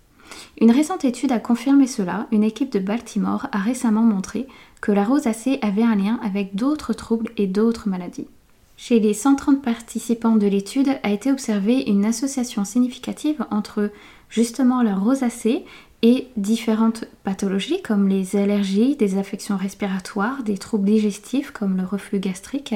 Une 0.60 0.70
récente 0.70 1.04
étude 1.04 1.32
a 1.32 1.38
confirmé 1.38 1.86
cela. 1.86 2.26
Une 2.32 2.44
équipe 2.44 2.72
de 2.72 2.78
Baltimore 2.78 3.48
a 3.52 3.58
récemment 3.58 4.02
montré 4.02 4.46
que 4.80 4.92
la 4.92 5.04
rosacée 5.04 5.58
avait 5.60 5.82
un 5.82 5.94
lien 5.94 6.18
avec 6.22 6.54
d'autres 6.54 6.94
troubles 6.94 7.30
et 7.36 7.46
d'autres 7.46 7.88
maladies. 7.88 8.28
Chez 8.76 8.98
les 8.98 9.14
130 9.14 9.62
participants 9.62 10.36
de 10.36 10.46
l'étude 10.46 10.98
a 11.02 11.10
été 11.10 11.30
observée 11.30 11.88
une 11.88 12.04
association 12.04 12.64
significative 12.64 13.44
entre 13.50 13.90
justement 14.28 14.82
la 14.82 14.96
rosacée 14.96 15.64
et 16.02 16.28
différentes 16.36 17.04
pathologies 17.22 17.80
comme 17.80 18.08
les 18.08 18.34
allergies, 18.36 18.96
des 18.96 19.18
affections 19.18 19.56
respiratoires, 19.56 20.42
des 20.42 20.58
troubles 20.58 20.86
digestifs 20.86 21.52
comme 21.52 21.76
le 21.76 21.84
reflux 21.84 22.18
gastrique, 22.18 22.74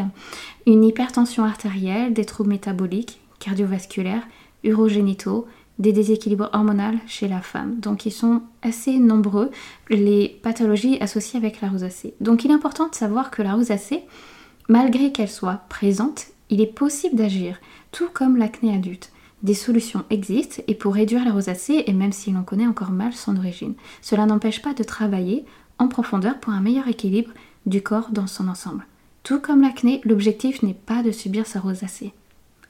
une 0.66 0.84
hypertension 0.84 1.44
artérielle, 1.44 2.12
des 2.12 2.24
troubles 2.24 2.50
métaboliques, 2.50 3.20
cardiovasculaires, 3.40 4.22
urogénitaux, 4.62 5.46
des 5.78 5.92
déséquilibres 5.92 6.50
hormonaux 6.52 6.98
chez 7.06 7.28
la 7.28 7.40
femme. 7.40 7.80
Donc 7.80 8.06
ils 8.06 8.12
sont 8.12 8.42
assez 8.62 8.98
nombreux 8.98 9.50
les 9.90 10.28
pathologies 10.42 10.98
associées 11.00 11.38
avec 11.38 11.60
la 11.60 11.68
rosacée. 11.68 12.14
Donc 12.20 12.44
il 12.44 12.50
est 12.50 12.54
important 12.54 12.88
de 12.88 12.94
savoir 12.94 13.30
que 13.30 13.42
la 13.42 13.54
rosacée, 13.54 14.04
malgré 14.68 15.12
qu'elle 15.12 15.28
soit 15.28 15.62
présente, 15.68 16.26
il 16.48 16.60
est 16.60 16.72
possible 16.72 17.16
d'agir, 17.16 17.58
tout 17.90 18.08
comme 18.12 18.36
l'acné 18.36 18.74
adulte. 18.74 19.10
Des 19.46 19.54
solutions 19.54 20.02
existent 20.10 20.60
et 20.66 20.74
pour 20.74 20.94
réduire 20.94 21.24
la 21.24 21.30
rosacée, 21.30 21.84
et 21.86 21.92
même 21.92 22.10
si 22.10 22.32
l'on 22.32 22.42
connaît 22.42 22.66
encore 22.66 22.90
mal 22.90 23.12
son 23.12 23.36
origine, 23.36 23.74
cela 24.02 24.26
n'empêche 24.26 24.60
pas 24.60 24.74
de 24.74 24.82
travailler 24.82 25.44
en 25.78 25.86
profondeur 25.86 26.40
pour 26.40 26.52
un 26.52 26.60
meilleur 26.60 26.88
équilibre 26.88 27.30
du 27.64 27.80
corps 27.80 28.08
dans 28.10 28.26
son 28.26 28.48
ensemble. 28.48 28.84
Tout 29.22 29.38
comme 29.38 29.62
l'acné, 29.62 30.00
l'objectif 30.02 30.64
n'est 30.64 30.74
pas 30.74 31.04
de 31.04 31.12
subir 31.12 31.46
sa 31.46 31.60
rosacée. 31.60 32.12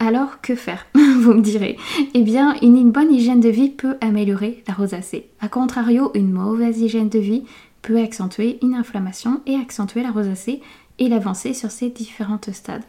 Alors, 0.00 0.42
que 0.42 0.54
faire 0.54 0.85
Vous 0.95 1.33
me 1.33 1.40
direz? 1.40 1.78
Eh 2.12 2.23
bien, 2.23 2.54
une 2.61 2.90
bonne 2.90 3.11
hygiène 3.11 3.40
de 3.40 3.49
vie 3.49 3.71
peut 3.71 3.97
améliorer 4.02 4.62
la 4.68 4.75
rosacée. 4.75 5.30
A 5.40 5.49
contrario, 5.49 6.11
une 6.12 6.30
mauvaise 6.30 6.78
hygiène 6.78 7.09
de 7.09 7.18
vie 7.18 7.45
peut 7.80 7.99
accentuer 7.99 8.59
une 8.61 8.75
inflammation 8.75 9.40
et 9.47 9.54
accentuer 9.54 10.02
la 10.02 10.11
rosacée 10.11 10.61
et 10.99 11.09
l'avancer 11.09 11.54
sur 11.54 11.71
ces 11.71 11.88
différentes 11.88 12.52
stades. 12.52 12.85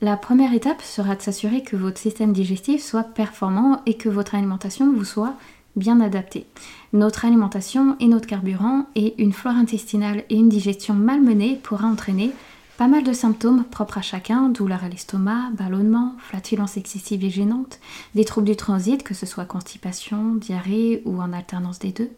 La 0.00 0.16
première 0.16 0.52
étape 0.52 0.82
sera 0.82 1.14
de 1.14 1.22
s'assurer 1.22 1.62
que 1.62 1.76
votre 1.76 1.98
système 1.98 2.32
digestif 2.32 2.82
soit 2.82 3.04
performant 3.04 3.80
et 3.86 3.94
que 3.94 4.08
votre 4.08 4.34
alimentation 4.34 4.92
vous 4.92 5.04
soit 5.04 5.34
bien 5.76 6.00
adaptée. 6.00 6.46
Notre 6.92 7.24
alimentation 7.24 7.96
et 8.00 8.06
notre 8.06 8.26
carburant 8.26 8.86
et 8.94 9.14
une 9.22 9.32
flore 9.32 9.54
intestinale 9.54 10.24
et 10.30 10.36
une 10.36 10.48
digestion 10.48 10.94
malmenée 10.94 11.58
pourra 11.62 11.86
entraîner 11.86 12.32
pas 12.76 12.88
mal 12.88 13.04
de 13.04 13.12
symptômes 13.12 13.64
propres 13.64 13.98
à 13.98 14.02
chacun, 14.02 14.48
douleur 14.48 14.82
à 14.82 14.88
l'estomac, 14.88 15.50
ballonnement, 15.56 16.14
flatulence 16.18 16.76
excessive 16.76 17.24
et 17.24 17.30
gênante, 17.30 17.78
des 18.16 18.24
troubles 18.24 18.48
du 18.48 18.56
transit, 18.56 19.02
que 19.02 19.14
ce 19.14 19.26
soit 19.26 19.44
constipation, 19.44 20.34
diarrhée 20.34 21.00
ou 21.04 21.20
en 21.20 21.32
alternance 21.32 21.78
des 21.78 21.92
deux, 21.92 22.10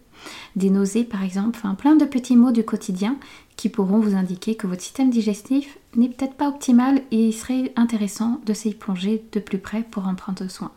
des 0.56 0.70
nausées 0.70 1.04
par 1.04 1.22
exemple, 1.22 1.58
enfin 1.58 1.74
plein 1.74 1.96
de 1.96 2.04
petits 2.04 2.36
mots 2.36 2.52
du 2.52 2.64
quotidien 2.64 3.16
qui 3.56 3.68
pourront 3.68 3.98
vous 3.98 4.14
indiquer 4.14 4.54
que 4.54 4.66
votre 4.66 4.82
système 4.82 5.10
digestif 5.10 5.78
n'est 5.94 6.08
peut-être 6.08 6.34
pas 6.34 6.48
optimal 6.48 7.02
et 7.10 7.28
il 7.28 7.32
serait 7.32 7.72
intéressant 7.76 8.40
de 8.44 8.52
s'y 8.52 8.74
plonger 8.74 9.24
de 9.32 9.40
plus 9.40 9.58
près 9.58 9.82
pour 9.82 10.06
en 10.06 10.14
prendre 10.14 10.48
soin. 10.48 10.72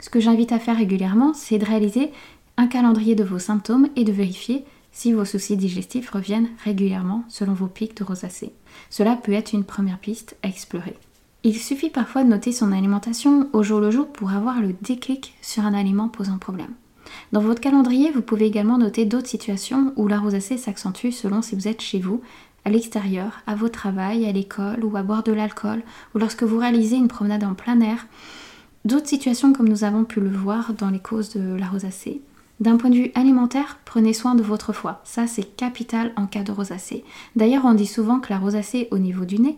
Ce 0.00 0.10
que 0.10 0.20
j'invite 0.20 0.52
à 0.52 0.58
faire 0.58 0.76
régulièrement, 0.76 1.34
c'est 1.34 1.58
de 1.58 1.64
réaliser 1.64 2.12
un 2.56 2.66
calendrier 2.66 3.14
de 3.14 3.24
vos 3.24 3.38
symptômes 3.38 3.88
et 3.96 4.04
de 4.04 4.12
vérifier 4.12 4.64
si 4.92 5.12
vos 5.12 5.24
soucis 5.24 5.56
digestifs 5.56 6.10
reviennent 6.10 6.48
régulièrement 6.64 7.24
selon 7.28 7.52
vos 7.52 7.66
pics 7.66 7.96
de 7.96 8.04
rosacée. 8.04 8.52
Cela 8.90 9.16
peut 9.16 9.32
être 9.32 9.52
une 9.52 9.64
première 9.64 9.98
piste 9.98 10.36
à 10.42 10.48
explorer. 10.48 10.96
Il 11.44 11.56
suffit 11.56 11.90
parfois 11.90 12.24
de 12.24 12.28
noter 12.28 12.52
son 12.52 12.72
alimentation 12.72 13.48
au 13.52 13.62
jour 13.62 13.80
le 13.80 13.90
jour 13.90 14.08
pour 14.08 14.32
avoir 14.32 14.60
le 14.60 14.74
déclic 14.82 15.34
sur 15.40 15.64
un 15.64 15.74
aliment 15.74 16.08
posant 16.08 16.38
problème. 16.38 16.74
Dans 17.32 17.40
votre 17.40 17.60
calendrier, 17.60 18.10
vous 18.10 18.22
pouvez 18.22 18.46
également 18.46 18.78
noter 18.78 19.04
d'autres 19.04 19.28
situations 19.28 19.92
où 19.96 20.08
la 20.08 20.18
rosacée 20.18 20.56
s'accentue 20.56 21.10
selon 21.10 21.42
si 21.42 21.54
vous 21.54 21.68
êtes 21.68 21.80
chez 21.80 21.98
vous, 21.98 22.20
à 22.64 22.70
l'extérieur, 22.70 23.40
à 23.46 23.54
votre 23.54 23.78
travail, 23.78 24.26
à 24.26 24.32
l'école 24.32 24.84
ou 24.84 24.96
à 24.96 25.02
boire 25.02 25.22
de 25.22 25.32
l'alcool, 25.32 25.82
ou 26.14 26.18
lorsque 26.18 26.42
vous 26.42 26.58
réalisez 26.58 26.96
une 26.96 27.08
promenade 27.08 27.44
en 27.44 27.54
plein 27.54 27.80
air. 27.80 28.06
D'autres 28.84 29.08
situations 29.08 29.52
comme 29.52 29.68
nous 29.68 29.84
avons 29.84 30.04
pu 30.04 30.20
le 30.20 30.30
voir 30.30 30.72
dans 30.74 30.90
les 30.90 30.98
causes 30.98 31.30
de 31.30 31.54
la 31.54 31.66
rosacée. 31.66 32.20
D'un 32.60 32.76
point 32.76 32.90
de 32.90 32.96
vue 32.96 33.12
alimentaire, 33.14 33.78
prenez 33.84 34.12
soin 34.12 34.34
de 34.34 34.42
votre 34.42 34.72
foie. 34.72 35.00
Ça, 35.04 35.28
c'est 35.28 35.56
capital 35.56 36.12
en 36.16 36.26
cas 36.26 36.42
de 36.42 36.50
rosacée. 36.50 37.04
D'ailleurs, 37.36 37.64
on 37.64 37.74
dit 37.74 37.86
souvent 37.86 38.18
que 38.18 38.30
la 38.30 38.38
rosacée 38.38 38.88
au 38.90 38.98
niveau 38.98 39.24
du 39.24 39.38
nez 39.38 39.56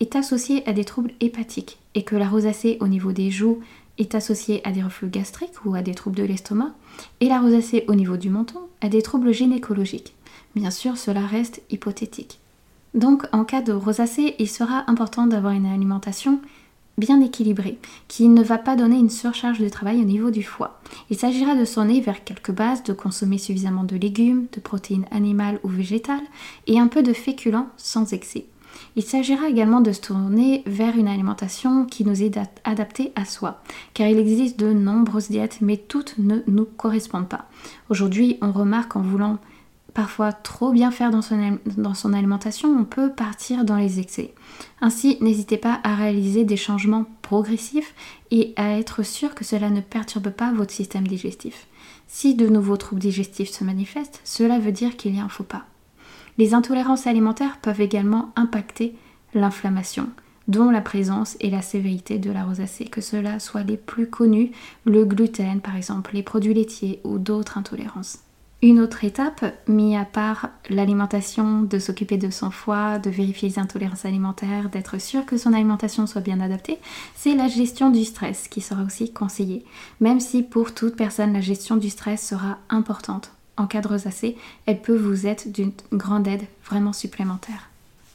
est 0.00 0.16
associée 0.16 0.68
à 0.68 0.72
des 0.72 0.84
troubles 0.84 1.12
hépatiques 1.20 1.78
et 1.94 2.02
que 2.02 2.16
la 2.16 2.28
rosacée 2.28 2.76
au 2.80 2.88
niveau 2.88 3.12
des 3.12 3.30
joues 3.30 3.60
est 4.00 4.14
associée 4.14 4.60
à 4.66 4.72
des 4.72 4.82
reflux 4.82 5.08
gastriques 5.08 5.64
ou 5.64 5.74
à 5.74 5.82
des 5.82 5.94
troubles 5.94 6.16
de 6.16 6.24
l'estomac 6.24 6.72
et 7.20 7.28
la 7.28 7.40
rosacée 7.40 7.84
au 7.86 7.94
niveau 7.94 8.16
du 8.16 8.30
menton 8.30 8.60
à 8.80 8.88
des 8.88 9.02
troubles 9.02 9.32
gynécologiques. 9.32 10.14
Bien 10.56 10.70
sûr, 10.70 10.96
cela 10.96 11.24
reste 11.26 11.62
hypothétique. 11.70 12.40
Donc, 12.94 13.24
en 13.32 13.44
cas 13.44 13.62
de 13.62 13.72
rosacée, 13.72 14.34
il 14.38 14.48
sera 14.48 14.90
important 14.90 15.26
d'avoir 15.26 15.52
une 15.52 15.66
alimentation 15.66 16.40
bien 16.98 17.20
équilibré, 17.20 17.78
qui 18.08 18.28
ne 18.28 18.42
va 18.42 18.58
pas 18.58 18.76
donner 18.76 18.98
une 18.98 19.10
surcharge 19.10 19.58
de 19.58 19.68
travail 19.68 20.00
au 20.00 20.04
niveau 20.04 20.30
du 20.30 20.42
foie. 20.42 20.80
Il 21.08 21.16
s'agira 21.16 21.54
de 21.54 21.64
sonner 21.64 22.00
vers 22.00 22.24
quelques 22.24 22.50
bases, 22.50 22.82
de 22.82 22.92
consommer 22.92 23.38
suffisamment 23.38 23.84
de 23.84 23.96
légumes, 23.96 24.46
de 24.52 24.60
protéines 24.60 25.06
animales 25.10 25.60
ou 25.62 25.68
végétales 25.68 26.20
et 26.66 26.78
un 26.78 26.88
peu 26.88 27.02
de 27.02 27.12
féculents 27.12 27.68
sans 27.76 28.12
excès. 28.12 28.44
Il 28.96 29.02
s'agira 29.02 29.48
également 29.48 29.80
de 29.80 29.92
se 29.92 30.00
tourner 30.00 30.62
vers 30.66 30.96
une 30.96 31.08
alimentation 31.08 31.84
qui 31.86 32.04
nous 32.04 32.22
est 32.22 32.38
adaptée 32.64 33.12
à 33.14 33.24
soi, 33.24 33.62
car 33.94 34.08
il 34.08 34.18
existe 34.18 34.58
de 34.58 34.72
nombreuses 34.72 35.30
diètes, 35.30 35.58
mais 35.60 35.76
toutes 35.76 36.16
ne 36.18 36.40
nous 36.46 36.64
correspondent 36.64 37.28
pas. 37.28 37.46
Aujourd'hui, 37.88 38.38
on 38.42 38.52
remarque 38.52 38.96
en 38.96 39.02
voulant 39.02 39.38
parfois 39.94 40.32
trop 40.32 40.70
bien 40.70 40.92
faire 40.92 41.10
dans 41.10 41.94
son 41.94 42.12
alimentation, 42.12 42.68
on 42.68 42.84
peut 42.84 43.10
partir 43.10 43.64
dans 43.64 43.76
les 43.76 43.98
excès. 43.98 44.34
Ainsi, 44.80 45.18
n'hésitez 45.20 45.56
pas 45.56 45.80
à 45.82 45.96
réaliser 45.96 46.44
des 46.44 46.56
changements 46.56 47.06
progressifs 47.22 47.94
et 48.30 48.52
à 48.56 48.78
être 48.78 49.02
sûr 49.04 49.34
que 49.34 49.44
cela 49.44 49.68
ne 49.68 49.80
perturbe 49.80 50.30
pas 50.30 50.52
votre 50.52 50.72
système 50.72 51.08
digestif. 51.08 51.66
Si 52.06 52.34
de 52.34 52.48
nouveaux 52.48 52.76
troubles 52.76 53.00
digestifs 53.00 53.50
se 53.50 53.64
manifestent, 53.64 54.20
cela 54.24 54.58
veut 54.58 54.72
dire 54.72 54.96
qu'il 54.96 55.16
y 55.16 55.18
a 55.18 55.24
un 55.24 55.28
faux 55.28 55.44
pas. 55.44 55.64
Les 56.40 56.54
intolérances 56.54 57.06
alimentaires 57.06 57.58
peuvent 57.60 57.82
également 57.82 58.32
impacter 58.34 58.94
l'inflammation, 59.34 60.08
dont 60.48 60.70
la 60.70 60.80
présence 60.80 61.36
et 61.40 61.50
la 61.50 61.60
sévérité 61.60 62.18
de 62.18 62.30
la 62.30 62.44
rosacée, 62.44 62.86
que 62.86 63.02
cela 63.02 63.38
soit 63.38 63.62
les 63.62 63.76
plus 63.76 64.08
connus, 64.08 64.50
le 64.86 65.04
gluten 65.04 65.60
par 65.60 65.76
exemple, 65.76 66.12
les 66.14 66.22
produits 66.22 66.54
laitiers 66.54 67.02
ou 67.04 67.18
d'autres 67.18 67.58
intolérances. 67.58 68.20
Une 68.62 68.80
autre 68.80 69.04
étape, 69.04 69.44
mis 69.68 69.98
à 69.98 70.06
part 70.06 70.48
l'alimentation, 70.70 71.60
de 71.60 71.78
s'occuper 71.78 72.16
de 72.16 72.30
son 72.30 72.50
foie, 72.50 72.98
de 72.98 73.10
vérifier 73.10 73.50
les 73.50 73.58
intolérances 73.58 74.06
alimentaires, 74.06 74.70
d'être 74.70 74.98
sûr 74.98 75.26
que 75.26 75.36
son 75.36 75.52
alimentation 75.52 76.06
soit 76.06 76.22
bien 76.22 76.40
adaptée, 76.40 76.78
c'est 77.14 77.34
la 77.34 77.48
gestion 77.48 77.90
du 77.90 78.02
stress 78.02 78.48
qui 78.48 78.62
sera 78.62 78.82
aussi 78.82 79.12
conseillée. 79.12 79.66
Même 80.00 80.20
si 80.20 80.42
pour 80.42 80.72
toute 80.72 80.96
personne 80.96 81.34
la 81.34 81.42
gestion 81.42 81.76
du 81.76 81.90
stress 81.90 82.26
sera 82.26 82.56
importante. 82.70 83.30
En 83.60 83.66
cas 83.66 83.82
de 83.82 83.88
rosacée, 83.88 84.38
elle 84.64 84.80
peut 84.80 84.96
vous 84.96 85.26
être 85.26 85.52
d'une 85.52 85.72
grande 85.92 86.26
aide 86.26 86.46
vraiment 86.64 86.94
supplémentaire. 86.94 87.68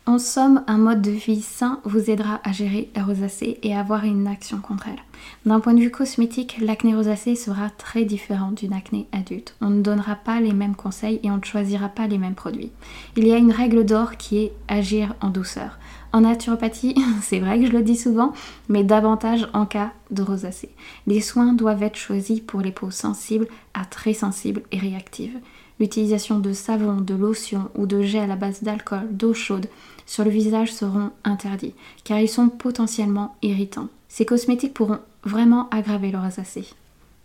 En 0.08 0.18
somme, 0.18 0.64
un 0.66 0.80
mode 0.80 1.04
de 1.04 1.12
vie 1.12 1.44
sain 1.44 1.82
vous 1.84 2.10
aidera 2.10 2.42
à 2.44 2.52
gérer 2.52 2.90
la 2.96 3.04
rosacée 3.04 3.60
et 3.62 3.76
à 3.76 3.80
avoir 3.82 4.06
une 4.06 4.26
action 4.26 4.58
contre 4.58 4.88
elle. 4.88 5.04
D'un 5.46 5.60
point 5.60 5.76
de 5.76 5.82
vue 5.82 5.92
cosmétique, 5.92 6.58
l'acné 6.62 6.96
rosacée 6.96 7.36
sera 7.36 7.70
très 7.70 8.06
différent 8.06 8.54
d'une 8.54 8.74
acné 8.74 9.06
adulte. 9.12 9.54
On 9.62 9.70
ne 9.70 9.84
donnera 9.84 10.16
pas 10.16 10.40
les 10.40 10.54
mêmes 10.54 10.76
conseils 10.76 11.20
et 11.22 11.30
on 11.30 11.38
ne 11.38 11.46
choisira 11.46 11.90
pas 11.90 12.08
les 12.08 12.18
mêmes 12.18 12.34
produits. 12.34 12.72
Il 13.16 13.28
y 13.28 13.32
a 13.32 13.38
une 13.38 13.52
règle 13.52 13.86
d'or 13.86 14.18
qui 14.18 14.40
est 14.40 14.52
agir 14.68 15.14
en 15.22 15.30
douceur. 15.30 15.78
En 16.16 16.22
naturopathie, 16.22 16.96
c'est 17.22 17.42
vrai 17.42 17.60
que 17.60 17.66
je 17.66 17.74
le 17.74 17.84
dis 17.84 17.98
souvent, 17.98 18.32
mais 18.70 18.86
davantage 18.86 19.50
en 19.52 19.66
cas 19.66 19.92
de 20.12 20.22
rosacée. 20.22 20.70
Les 21.08 21.20
soins 21.20 21.52
doivent 21.52 21.84
être 21.84 21.98
choisis 21.98 22.40
pour 22.40 22.62
les 22.62 22.72
peaux 22.72 22.90
sensibles 22.90 23.50
à 23.74 23.84
très 23.84 24.14
sensibles 24.14 24.64
et 24.72 24.80
réactives. 24.80 25.38
L'utilisation 25.78 26.40
de 26.40 26.54
savon, 26.54 27.02
de 27.02 27.16
lotion 27.16 27.70
ou 27.76 27.86
de 27.86 28.02
gel 28.02 28.32
à 28.32 28.38
base 28.38 28.64
d'alcool, 28.64 29.10
d'eau 29.12 29.34
chaude 29.34 29.68
sur 30.06 30.24
le 30.24 30.30
visage 30.30 30.74
seront 30.74 31.12
interdits 31.26 31.76
car 32.06 32.18
ils 32.22 32.30
sont 32.30 32.48
potentiellement 32.48 33.36
irritants. 33.42 33.90
Ces 34.08 34.26
cosmétiques 34.26 34.74
pourront 34.74 35.00
vraiment 35.26 35.68
aggraver 35.70 36.12
le 36.12 36.20
rosacée. 36.20 36.70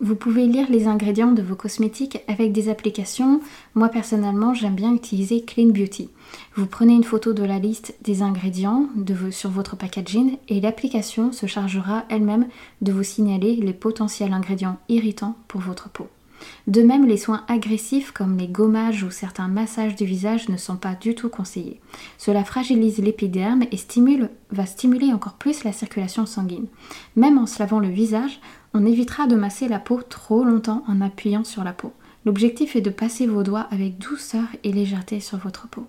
Vous 0.02 0.16
pouvez 0.16 0.47
lire 0.47 0.71
les 0.71 0.87
ingrédients 0.87 1.33
de 1.33 1.42
vos 1.42 1.57
cosmétiques 1.57 2.23
avec 2.26 2.52
des 2.52 2.71
applications. 2.71 3.42
Moi 3.75 3.90
personnellement, 3.90 4.54
j'aime 4.54 4.75
bien 4.75 4.95
utiliser 4.95 5.42
Clean 5.42 5.66
Beauty. 5.66 6.09
Vous 6.57 6.64
prenez 6.64 6.95
une 6.95 7.04
photo 7.04 7.35
de 7.35 7.45
la 7.45 7.59
liste 7.59 7.95
des 8.00 8.23
ingrédients 8.23 8.88
sur 9.30 9.50
votre 9.50 9.76
packaging 9.76 10.38
et 10.49 10.62
l'application 10.62 11.33
se 11.33 11.45
chargera 11.45 12.07
elle-même 12.09 12.49
de 12.80 12.92
vous 12.92 13.02
signaler 13.02 13.57
les 13.57 13.75
potentiels 13.75 14.33
ingrédients 14.33 14.78
irritants 14.88 15.37
pour 15.49 15.61
votre 15.61 15.90
peau. 15.90 16.09
De 16.66 16.83
même, 16.83 17.07
les 17.07 17.19
soins 17.19 17.45
agressifs 17.49 18.12
comme 18.12 18.38
les 18.38 18.49
gommages 18.49 19.02
ou 19.02 19.11
certains 19.11 19.49
massages 19.49 19.97
du 19.97 20.04
visage 20.04 20.49
ne 20.49 20.57
sont 20.57 20.76
pas 20.76 20.95
du 20.95 21.14
tout 21.14 21.28
conseillés. 21.28 21.80
Cela 22.16 22.45
fragilise 22.45 22.99
l'épiderme 22.99 23.64
et 23.64 23.78
va 24.50 24.66
stimuler 24.66 25.12
encore 25.12 25.35
plus 25.35 25.64
la 25.64 25.73
circulation 25.73 26.26
sanguine. 26.26 26.66
Même 27.16 27.38
en 27.38 27.47
se 27.47 27.59
lavant 27.59 27.78
le 27.78 27.88
visage, 27.88 28.40
on 28.75 28.87
évitera 28.87 29.27
de 29.27 29.37
masser 29.37 29.69
la 29.69 29.79
peau 29.79 30.00
trop 30.03 30.45
longtemps 30.45 30.85
en 30.87 31.00
appuyant 31.00 31.45
sur 31.45 31.65
la 31.65 31.73
peau. 31.73 31.93
L'objectif 32.25 32.77
est 32.77 32.81
de 32.81 32.91
passer 32.91 33.27
vos 33.27 33.43
doigts 33.43 33.67
avec 33.71 33.99
douceur 33.99 34.45
et 34.62 34.73
légèreté 34.73 35.21
sur 35.21 35.39
votre 35.39 35.69
peau. 35.69 35.87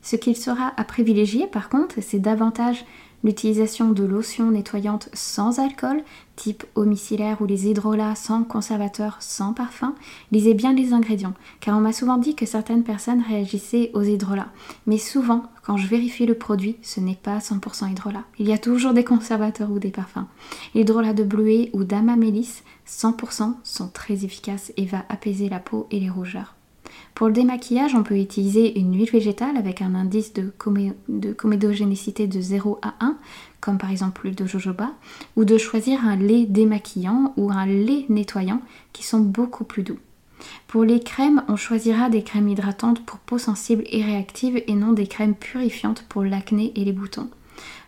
Ce 0.00 0.16
qu'il 0.16 0.36
sera 0.36 0.72
à 0.76 0.84
privilégier 0.84 1.46
par 1.46 1.68
contre, 1.68 1.96
c'est 2.00 2.18
davantage 2.18 2.84
l'utilisation 3.24 3.90
de 3.90 4.04
lotions 4.04 4.50
nettoyantes 4.50 5.08
sans 5.12 5.60
alcool, 5.60 6.02
type 6.36 6.64
eau 6.74 6.84
ou 6.84 7.46
les 7.46 7.68
hydrolats 7.68 8.14
sans 8.14 8.42
conservateur, 8.42 9.16
sans 9.20 9.52
parfum. 9.52 9.94
Lisez 10.32 10.54
bien 10.54 10.72
les 10.72 10.92
ingrédients, 10.92 11.34
car 11.60 11.76
on 11.76 11.80
m'a 11.80 11.92
souvent 11.92 12.18
dit 12.18 12.34
que 12.34 12.46
certaines 12.46 12.82
personnes 12.82 13.22
réagissaient 13.26 13.90
aux 13.94 14.02
hydrolats. 14.02 14.50
Mais 14.86 14.98
souvent, 14.98 15.44
quand 15.62 15.76
je 15.76 15.86
vérifie 15.86 16.26
le 16.26 16.34
produit, 16.34 16.76
ce 16.82 17.00
n'est 17.00 17.14
pas 17.14 17.38
100% 17.38 17.90
hydrolat. 17.90 18.24
Il 18.38 18.48
y 18.48 18.52
a 18.52 18.58
toujours 18.58 18.92
des 18.92 19.04
conservateurs 19.04 19.70
ou 19.70 19.78
des 19.78 19.90
parfums. 19.90 20.26
L'hydrolat 20.74 21.12
de 21.12 21.22
bleuet 21.22 21.70
ou 21.72 21.84
d'amamélis, 21.84 22.62
100% 22.86 23.54
sont 23.62 23.88
très 23.88 24.24
efficaces 24.24 24.72
et 24.76 24.86
va 24.86 25.04
apaiser 25.08 25.48
la 25.48 25.60
peau 25.60 25.86
et 25.92 26.00
les 26.00 26.10
rougeurs. 26.10 26.56
Pour 27.14 27.28
le 27.28 27.32
démaquillage, 27.32 27.94
on 27.94 28.02
peut 28.02 28.18
utiliser 28.18 28.78
une 28.78 28.96
huile 28.96 29.10
végétale 29.10 29.56
avec 29.56 29.82
un 29.82 29.94
indice 29.94 30.32
de, 30.32 30.52
comédogénicité 31.36 32.26
de 32.26 32.40
0 32.40 32.78
à 32.82 32.94
1, 33.00 33.16
comme 33.60 33.78
par 33.78 33.90
exemple 33.90 34.26
le 34.26 34.32
de 34.32 34.46
jojoba, 34.46 34.90
ou 35.36 35.44
de 35.44 35.58
choisir 35.58 36.04
un 36.04 36.16
lait 36.16 36.46
démaquillant 36.46 37.32
ou 37.36 37.50
un 37.52 37.66
lait 37.66 38.04
nettoyant 38.08 38.60
qui 38.92 39.04
sont 39.04 39.20
beaucoup 39.20 39.64
plus 39.64 39.84
doux. 39.84 39.98
Pour 40.66 40.84
les 40.84 41.00
crèmes, 41.00 41.42
on 41.48 41.56
choisira 41.56 42.08
des 42.08 42.22
crèmes 42.22 42.48
hydratantes 42.48 43.04
pour 43.04 43.18
peau 43.18 43.38
sensible 43.38 43.84
et 43.90 44.02
réactive 44.02 44.62
et 44.66 44.74
non 44.74 44.92
des 44.92 45.06
crèmes 45.06 45.34
purifiantes 45.34 46.04
pour 46.08 46.24
l'acné 46.24 46.72
et 46.76 46.84
les 46.84 46.92
boutons. 46.92 47.28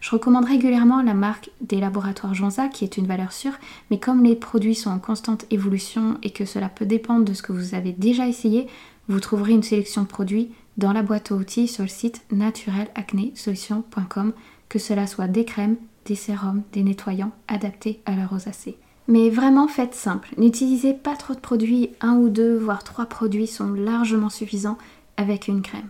Je 0.01 0.11
recommande 0.11 0.45
régulièrement 0.45 1.03
la 1.03 1.15
marque 1.15 1.51
des 1.61 1.81
laboratoires 1.81 2.35
Jonza 2.35 2.69
qui 2.69 2.85
est 2.85 2.97
une 2.97 3.07
valeur 3.07 3.33
sûre, 3.33 3.55
mais 3.91 3.99
comme 3.99 4.23
les 4.23 4.37
produits 4.37 4.75
sont 4.75 4.91
en 4.91 4.99
constante 4.99 5.47
évolution 5.51 6.19
et 6.23 6.31
que 6.31 6.45
cela 6.45 6.69
peut 6.69 6.87
dépendre 6.87 7.25
de 7.25 7.33
ce 7.33 7.43
que 7.43 7.53
vous 7.53 7.75
avez 7.75 7.93
déjà 7.93 8.29
essayé, 8.29 8.67
vous 9.09 9.21
trouverez 9.21 9.53
une 9.53 9.63
sélection 9.63 10.03
de 10.03 10.09
produits 10.09 10.51
dans 10.77 10.93
la 10.93 11.03
boîte 11.03 11.33
à 11.33 11.37
outils 11.37 11.69
sur 11.69 11.85
le 11.85 11.89
site 11.89 12.25
naturelacnesolution.com, 12.33 14.33
que 14.69 14.79
cela 14.79 15.07
soit 15.07 15.29
des 15.29 15.45
crèmes, 15.45 15.77
des 16.05 16.17
sérums, 16.17 16.63
des 16.73 16.83
nettoyants 16.83 17.33
adaptés 17.49 18.01
à 18.07 18.17
la 18.17 18.27
rosacée. 18.27 18.77
Mais 19.07 19.29
vraiment 19.29 19.69
faites 19.69 19.95
simple, 19.95 20.31
n'utilisez 20.39 20.95
pas 20.95 21.15
trop 21.15 21.35
de 21.35 21.41
produits, 21.41 21.91
un 22.01 22.17
ou 22.17 22.31
deux, 22.31 22.57
voire 22.57 22.85
trois 22.85 23.07
produits 23.07 23.47
sont 23.47 23.73
largement 23.73 24.31
suffisants 24.31 24.79
avec 25.17 25.47
une 25.47 25.63
crème. 25.63 25.89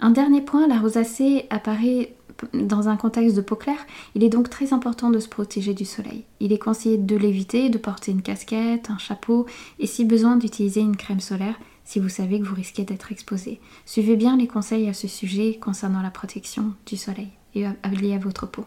Un 0.00 0.10
dernier 0.10 0.42
point, 0.42 0.66
la 0.66 0.78
rosacée 0.78 1.46
apparaît 1.50 2.14
dans 2.52 2.88
un 2.88 2.96
contexte 2.96 3.36
de 3.36 3.40
peau 3.40 3.56
claire, 3.56 3.86
il 4.14 4.24
est 4.24 4.28
donc 4.28 4.50
très 4.50 4.72
important 4.72 5.10
de 5.10 5.18
se 5.18 5.28
protéger 5.28 5.74
du 5.74 5.84
soleil. 5.84 6.24
Il 6.40 6.52
est 6.52 6.58
conseillé 6.58 6.98
de 6.98 7.16
l'éviter, 7.16 7.70
de 7.70 7.78
porter 7.78 8.12
une 8.12 8.20
casquette, 8.20 8.90
un 8.90 8.98
chapeau 8.98 9.46
et 9.78 9.86
si 9.86 10.04
besoin 10.04 10.36
d'utiliser 10.36 10.80
une 10.80 10.96
crème 10.96 11.20
solaire 11.20 11.58
si 11.84 12.00
vous 12.00 12.08
savez 12.08 12.40
que 12.40 12.44
vous 12.44 12.54
risquez 12.54 12.84
d'être 12.84 13.12
exposé. 13.12 13.60
Suivez 13.84 14.16
bien 14.16 14.36
les 14.36 14.48
conseils 14.48 14.88
à 14.88 14.92
ce 14.92 15.06
sujet 15.08 15.54
concernant 15.60 16.02
la 16.02 16.10
protection 16.10 16.74
du 16.84 16.96
soleil 16.96 17.30
et 17.54 17.64
lié 17.90 18.14
à 18.14 18.18
votre 18.18 18.46
peau. 18.46 18.64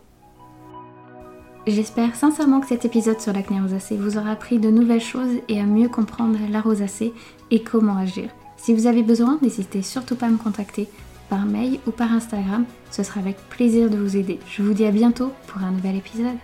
J'espère 1.70 2.16
sincèrement 2.16 2.62
que 2.62 2.68
cet 2.68 2.84
épisode 2.86 3.22
sur 3.22 3.32
l'acné 3.32 3.62
rosacée 3.62 3.96
vous 3.96 4.18
aura 4.18 4.32
appris 4.32 4.58
de 4.58 4.72
nouvelles 4.72 5.00
choses 5.00 5.36
et 5.48 5.60
à 5.60 5.66
mieux 5.66 5.88
comprendre 5.88 6.40
la 6.50 6.62
rosacée 6.62 7.14
et 7.52 7.62
comment 7.62 7.96
agir. 7.96 8.32
Si 8.58 8.74
vous 8.74 8.88
avez 8.88 9.04
besoin, 9.04 9.38
n'hésitez 9.44 9.84
surtout 9.84 10.16
pas 10.16 10.26
à 10.26 10.30
me 10.30 10.38
contacter 10.38 10.88
par 11.30 11.46
mail 11.46 11.80
ou 11.86 11.92
par 11.92 12.12
Instagram, 12.12 12.66
ce 12.90 13.04
sera 13.04 13.20
avec 13.20 13.38
plaisir 13.50 13.92
de 13.92 13.98
vous 13.98 14.18
aider. 14.18 14.40
Je 14.50 14.64
vous 14.64 14.74
dis 14.74 14.86
à 14.86 14.92
bientôt 14.92 15.32
pour 15.46 15.62
un 15.62 15.70
nouvel 15.70 15.98
épisode. 15.98 16.38